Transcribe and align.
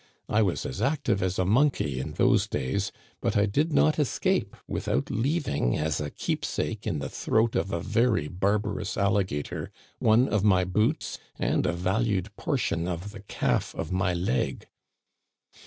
I 0.27 0.41
was 0.41 0.65
as 0.65 0.81
active 0.81 1.21
as 1.21 1.37
a 1.37 1.45
monkey 1.45 1.99
in 1.99 2.13
those 2.13 2.47
days; 2.47 2.91
but 3.21 3.37
I 3.37 3.45
did 3.45 3.71
not 3.71 3.99
escape 3.99 4.55
without 4.67 5.11
leaving 5.11 5.77
as 5.77 6.01
a 6.01 6.09
keepsake 6.09 6.87
in 6.87 6.97
the 6.97 7.07
throat 7.07 7.55
of 7.55 7.71
a 7.71 7.79
very 7.79 8.27
barbarous 8.27 8.97
alligator 8.97 9.69
one 9.99 10.27
of 10.27 10.43
my 10.43 10.63
boots 10.63 11.19
and 11.37 11.67
a 11.67 11.73
valued 11.73 12.35
portion 12.35 12.87
of 12.87 13.11
the 13.11 13.19
calf 13.21 13.75
of 13.75 13.91
my 13.91 14.15
leg. 14.15 14.65